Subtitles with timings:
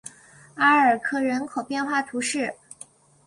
[0.55, 2.55] 阿尔科人口变化图示